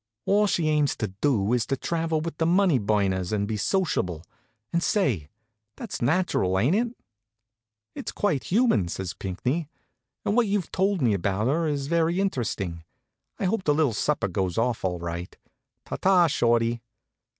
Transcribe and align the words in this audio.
All 0.25 0.47
she 0.47 0.67
aims 0.67 0.95
to 0.95 1.09
do 1.21 1.53
is 1.53 1.67
to 1.67 1.77
travel 1.77 2.21
with 2.21 2.37
the 2.37 2.45
money 2.47 2.79
burners 2.79 3.31
and 3.31 3.47
be 3.47 3.55
sociable. 3.55 4.23
And 4.73 4.81
say, 4.81 5.29
that's 5.75 6.01
natural, 6.01 6.57
ain't 6.57 6.73
it?" 6.75 6.87
"It's 7.93 8.11
quite 8.11 8.45
human," 8.45 8.87
says 8.87 9.13
Pinckney, 9.13 9.69
"and 10.25 10.35
what 10.35 10.47
you've 10.47 10.71
told 10.71 11.03
me 11.03 11.13
about 11.13 11.45
her 11.45 11.67
is 11.67 11.85
very 11.85 12.19
interesting. 12.19 12.83
I 13.37 13.45
hope 13.45 13.63
the 13.63 13.75
little 13.75 13.93
supper 13.93 14.27
goes 14.27 14.57
off 14.57 14.83
all 14.83 14.97
right. 14.97 15.37
Ta 15.85 15.97
ta, 15.97 16.25
Shorty." 16.25 16.81